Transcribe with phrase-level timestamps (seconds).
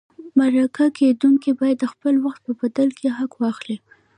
[0.37, 3.77] مرکه کېدونکی باید د خپل وخت په بدل کې حق واخلي.